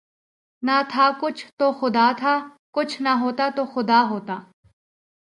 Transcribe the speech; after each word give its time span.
نہ 0.63 0.81
تھا 0.89 1.09
کچھ 1.21 1.45
تو 1.57 1.71
خدا 1.71 2.11
تھا، 2.17 2.33
کچھ 2.71 3.01
نہ 3.01 3.09
ہوتا 3.21 3.49
تو 3.55 3.65
خدا 3.65 4.01
ہوتا 4.09 4.39